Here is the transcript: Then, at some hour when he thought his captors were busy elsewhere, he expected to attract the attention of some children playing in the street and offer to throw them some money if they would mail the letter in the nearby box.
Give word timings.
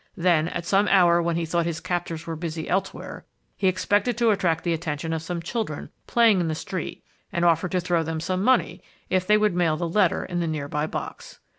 Then, 0.17 0.47
at 0.47 0.65
some 0.65 0.87
hour 0.87 1.21
when 1.21 1.35
he 1.35 1.45
thought 1.45 1.67
his 1.67 1.79
captors 1.79 2.25
were 2.25 2.35
busy 2.35 2.67
elsewhere, 2.67 3.23
he 3.55 3.67
expected 3.67 4.17
to 4.17 4.31
attract 4.31 4.63
the 4.63 4.73
attention 4.73 5.13
of 5.13 5.21
some 5.21 5.43
children 5.43 5.91
playing 6.07 6.39
in 6.41 6.47
the 6.47 6.55
street 6.55 7.03
and 7.31 7.45
offer 7.45 7.69
to 7.69 7.79
throw 7.79 8.01
them 8.01 8.19
some 8.19 8.43
money 8.43 8.81
if 9.11 9.27
they 9.27 9.37
would 9.37 9.53
mail 9.53 9.77
the 9.77 9.87
letter 9.87 10.25
in 10.25 10.39
the 10.39 10.47
nearby 10.47 10.87
box. 10.87 11.37